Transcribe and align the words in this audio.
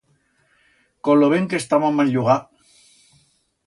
Con 1.05 1.15
lo 1.21 1.27
ben 1.33 1.47
que 1.49 1.61
estábam 1.63 1.95
a'l 2.01 2.13
llugar. 2.13 2.39